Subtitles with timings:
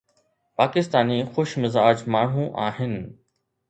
[0.61, 3.01] پاڪستاني خوش مزاج ماڻهو آهن.